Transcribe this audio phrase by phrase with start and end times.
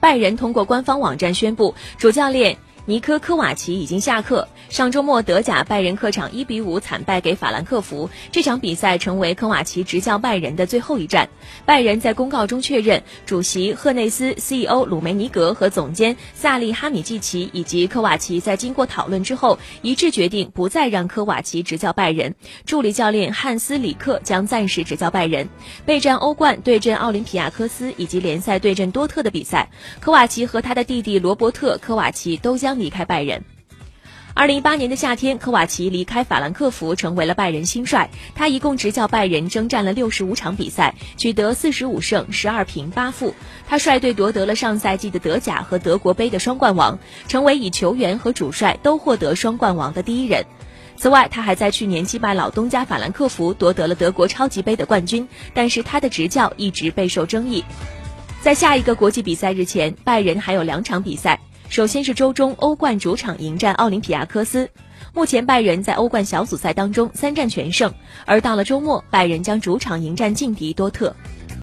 [0.00, 2.56] 拜仁通过官方网站宣布，主教练。
[2.88, 4.46] 尼科科瓦奇已经下课。
[4.68, 11.28] 上周末，德甲拜仁客场一比五惨败给法兰克福，这场比赛成为科瓦奇执教拜仁的最后一战。
[11.64, 22.36] 拜仁在公告中确认，主席赫内斯、CEO 鲁梅尼格和总监萨利哈米季奇以及科瓦奇在经过讨论之后，一致决定不再让科瓦奇执教拜仁。
[22.66, 25.48] 助理教练汉斯里克将暂时执教拜仁。
[25.84, 32.75] 备战欧冠对阵奥林匹亚科斯以及联赛对阵多特的比赛，科瓦奇和他的弟弟罗伯特科瓦奇都将。
[32.78, 33.44] 离开拜仁。
[34.34, 38.10] 二零一八年的夏天，科瓦奇离开法兰克福，成为了拜仁新帅。
[38.34, 43.34] 他一共执教拜仁征战了六十五场比赛，取得四十五胜十二平八负。
[43.66, 50.44] 他率队夺得了上赛季的德甲和德国杯的双冠王，成为以球员和主帅都获得双冠王的第一人。
[50.98, 55.26] 此外，他还在去年击败老东家法兰克福，夺得了德国超级杯的冠军。
[55.54, 57.64] 但是他的执教一直备受争议。
[58.42, 61.40] 在下一个国际比赛日前，拜仁还有两场比赛。
[61.76, 64.66] 首先是周中欧冠主场迎战奥林匹亚科斯，
[65.12, 67.92] 目前拜仁在欧冠小组赛当中三战全胜，
[68.24, 71.14] 而到了周末，拜仁将主场迎战劲敌多特。